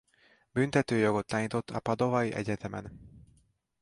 Büntetőjogot 0.51 1.25
tanított 1.27 1.69
a 1.69 1.79
padovai 1.79 2.33
egyetemen. 2.33 2.99